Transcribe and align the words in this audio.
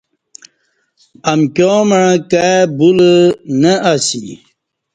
امکیاں 1.31 1.81
مع 1.89 2.03
کائی 2.31 2.57
بولہ 2.77 3.13
نہ 3.61 3.73
اسی 3.91 4.25